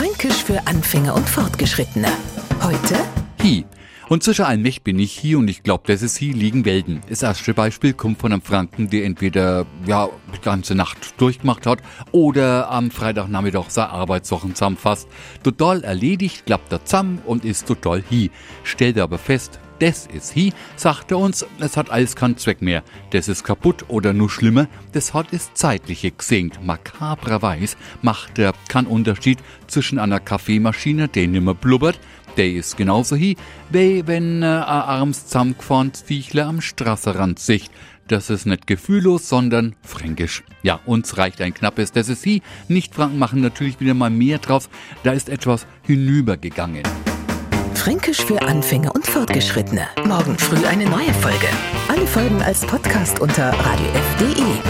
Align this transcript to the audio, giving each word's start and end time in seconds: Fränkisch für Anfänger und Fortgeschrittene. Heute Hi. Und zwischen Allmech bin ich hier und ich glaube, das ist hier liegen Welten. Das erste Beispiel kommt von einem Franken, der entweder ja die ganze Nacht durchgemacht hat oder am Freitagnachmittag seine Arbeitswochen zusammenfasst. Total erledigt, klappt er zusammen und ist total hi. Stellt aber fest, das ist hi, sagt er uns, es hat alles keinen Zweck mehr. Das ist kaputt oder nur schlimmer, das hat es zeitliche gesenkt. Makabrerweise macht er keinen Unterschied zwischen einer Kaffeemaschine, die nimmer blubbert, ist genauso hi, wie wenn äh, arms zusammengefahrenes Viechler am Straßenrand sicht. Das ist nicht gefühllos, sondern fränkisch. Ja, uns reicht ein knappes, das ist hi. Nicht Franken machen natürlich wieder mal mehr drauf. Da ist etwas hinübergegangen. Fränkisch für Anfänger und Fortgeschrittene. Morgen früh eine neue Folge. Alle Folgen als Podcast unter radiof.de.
Fränkisch 0.00 0.44
für 0.44 0.66
Anfänger 0.66 1.14
und 1.14 1.28
Fortgeschrittene. 1.28 2.08
Heute 2.62 2.96
Hi. 3.42 3.66
Und 4.10 4.24
zwischen 4.24 4.44
Allmech 4.44 4.82
bin 4.82 4.98
ich 4.98 5.12
hier 5.12 5.38
und 5.38 5.46
ich 5.46 5.62
glaube, 5.62 5.84
das 5.86 6.02
ist 6.02 6.16
hier 6.16 6.34
liegen 6.34 6.64
Welten. 6.64 7.00
Das 7.08 7.22
erste 7.22 7.54
Beispiel 7.54 7.92
kommt 7.92 8.18
von 8.18 8.32
einem 8.32 8.42
Franken, 8.42 8.90
der 8.90 9.04
entweder 9.04 9.66
ja 9.86 10.08
die 10.34 10.40
ganze 10.40 10.74
Nacht 10.74 11.14
durchgemacht 11.20 11.64
hat 11.64 11.78
oder 12.10 12.68
am 12.72 12.90
Freitagnachmittag 12.90 13.66
seine 13.68 13.90
Arbeitswochen 13.90 14.56
zusammenfasst. 14.56 15.08
Total 15.44 15.84
erledigt, 15.84 16.44
klappt 16.44 16.72
er 16.72 16.84
zusammen 16.84 17.22
und 17.24 17.44
ist 17.44 17.68
total 17.68 18.02
hi. 18.10 18.32
Stellt 18.64 18.98
aber 18.98 19.16
fest, 19.16 19.60
das 19.78 20.06
ist 20.06 20.34
hi, 20.34 20.52
sagt 20.76 21.10
er 21.10 21.18
uns, 21.18 21.46
es 21.58 21.76
hat 21.76 21.90
alles 21.90 22.14
keinen 22.16 22.36
Zweck 22.36 22.62
mehr. 22.62 22.82
Das 23.10 23.28
ist 23.28 23.44
kaputt 23.44 23.84
oder 23.88 24.12
nur 24.12 24.28
schlimmer, 24.28 24.66
das 24.92 25.14
hat 25.14 25.32
es 25.32 25.54
zeitliche 25.54 26.10
gesenkt. 26.10 26.62
Makabrerweise 26.62 27.76
macht 28.02 28.38
er 28.38 28.54
keinen 28.68 28.88
Unterschied 28.88 29.38
zwischen 29.68 29.98
einer 29.98 30.20
Kaffeemaschine, 30.20 31.08
die 31.08 31.28
nimmer 31.28 31.54
blubbert, 31.54 31.98
ist 32.36 32.76
genauso 32.76 33.16
hi, 33.16 33.36
wie 33.70 34.06
wenn 34.06 34.42
äh, 34.42 34.46
arms 34.46 35.26
zusammengefahrenes 35.26 36.02
Viechler 36.02 36.46
am 36.46 36.60
Straßenrand 36.60 37.38
sicht. 37.38 37.70
Das 38.08 38.28
ist 38.28 38.46
nicht 38.46 38.66
gefühllos, 38.66 39.28
sondern 39.28 39.76
fränkisch. 39.82 40.42
Ja, 40.62 40.80
uns 40.84 41.16
reicht 41.16 41.40
ein 41.40 41.54
knappes, 41.54 41.92
das 41.92 42.08
ist 42.08 42.26
hi. 42.26 42.42
Nicht 42.68 42.94
Franken 42.94 43.18
machen 43.18 43.40
natürlich 43.40 43.78
wieder 43.78 43.94
mal 43.94 44.10
mehr 44.10 44.38
drauf. 44.38 44.68
Da 45.04 45.12
ist 45.12 45.28
etwas 45.28 45.66
hinübergegangen. 45.82 46.82
Fränkisch 47.74 48.18
für 48.24 48.42
Anfänger 48.42 48.94
und 48.94 49.06
Fortgeschrittene. 49.06 49.86
Morgen 50.04 50.36
früh 50.38 50.66
eine 50.66 50.84
neue 50.84 51.14
Folge. 51.14 51.46
Alle 51.88 52.06
Folgen 52.06 52.42
als 52.42 52.60
Podcast 52.66 53.20
unter 53.20 53.50
radiof.de. 53.52 54.69